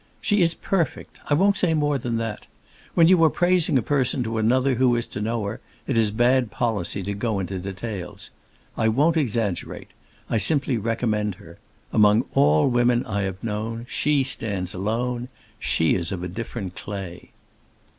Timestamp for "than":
1.99-2.17